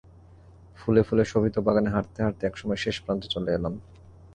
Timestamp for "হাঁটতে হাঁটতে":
1.95-2.43